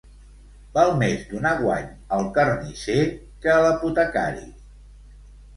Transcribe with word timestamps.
Val 0.77 0.93
més 1.01 1.27
donar 1.33 1.51
guany 1.59 1.91
al 2.19 2.25
carnisser 2.39 2.97
que 3.45 3.53
a 3.57 3.61
l'apotecari. 3.67 4.45